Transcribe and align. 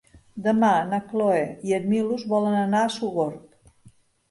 Demà 0.45 0.71
na 0.93 0.99
Cloè 1.11 1.43
i 1.69 1.77
en 1.79 1.85
Milos 1.93 2.25
volen 2.33 2.59
anar 2.65 2.83
a 2.87 2.91
Sogorb. 2.99 3.89